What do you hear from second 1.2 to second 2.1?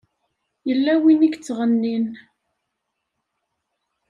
i yettɣennin.